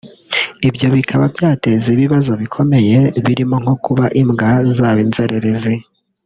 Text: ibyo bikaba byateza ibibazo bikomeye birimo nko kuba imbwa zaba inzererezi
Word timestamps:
ibyo 0.69 0.87
bikaba 0.95 1.25
byateza 1.35 1.87
ibibazo 1.95 2.31
bikomeye 2.41 2.97
birimo 3.25 3.55
nko 3.63 3.75
kuba 3.83 4.05
imbwa 4.21 4.51
zaba 4.75 4.99
inzererezi 5.05 5.73